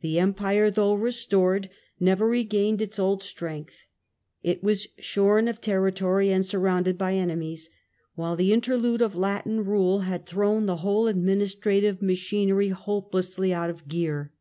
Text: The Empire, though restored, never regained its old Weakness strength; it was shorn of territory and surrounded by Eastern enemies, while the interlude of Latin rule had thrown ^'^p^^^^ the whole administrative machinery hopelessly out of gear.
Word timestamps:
The 0.00 0.18
Empire, 0.18 0.70
though 0.70 0.94
restored, 0.94 1.68
never 2.00 2.26
regained 2.26 2.80
its 2.80 2.98
old 2.98 3.18
Weakness 3.18 3.28
strength; 3.28 3.86
it 4.42 4.62
was 4.64 4.86
shorn 4.98 5.46
of 5.46 5.60
territory 5.60 6.30
and 6.30 6.42
surrounded 6.42 6.96
by 6.96 7.12
Eastern 7.12 7.22
enemies, 7.30 7.68
while 8.14 8.34
the 8.34 8.54
interlude 8.54 9.02
of 9.02 9.14
Latin 9.14 9.62
rule 9.62 9.98
had 10.08 10.24
thrown 10.24 10.62
^'^p^^^^ 10.62 10.66
the 10.68 10.76
whole 10.76 11.06
administrative 11.06 12.00
machinery 12.00 12.68
hopelessly 12.70 13.52
out 13.52 13.68
of 13.68 13.86
gear. 13.88 14.32